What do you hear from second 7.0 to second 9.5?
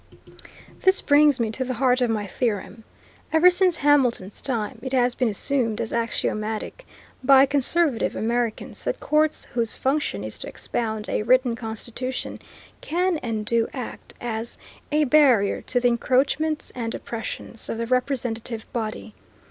by conservative Americans, that courts